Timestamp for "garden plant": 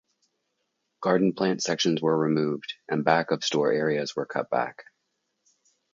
1.03-1.61